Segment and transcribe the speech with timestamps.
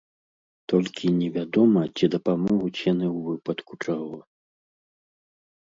[0.71, 4.15] Толькі невядома, ці дапамогуць яны ў выпадку чаго.